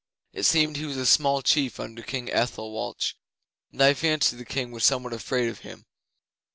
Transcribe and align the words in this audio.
It 0.33 0.47
seemed 0.47 0.77
he 0.77 0.85
was 0.85 0.97
a 0.97 1.05
small 1.05 1.43
chief 1.43 1.79
under 1.79 2.01
King 2.01 2.27
Ethelwalch, 2.31 3.13
and 3.71 3.79
I 3.83 3.93
fancy 3.93 4.35
the 4.35 4.45
King 4.45 4.71
was 4.71 4.83
somewhat 4.83 5.13
afraid 5.13 5.47
of 5.47 5.59
him. 5.59 5.85